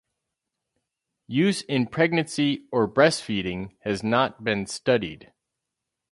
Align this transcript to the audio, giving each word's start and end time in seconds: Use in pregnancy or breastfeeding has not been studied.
Use 1.27 1.61
in 1.61 1.85
pregnancy 1.85 2.65
or 2.71 2.87
breastfeeding 2.87 3.73
has 3.81 4.01
not 4.01 4.43
been 4.43 4.65
studied. 4.65 5.31